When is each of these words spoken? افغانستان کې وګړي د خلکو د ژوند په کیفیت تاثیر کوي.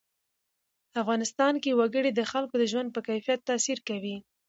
افغانستان 1.01 1.53
کې 1.63 1.77
وګړي 1.79 2.11
د 2.13 2.21
خلکو 2.31 2.55
د 2.59 2.63
ژوند 2.71 2.89
په 2.95 3.01
کیفیت 3.07 3.39
تاثیر 3.49 3.77
کوي. 3.87 4.15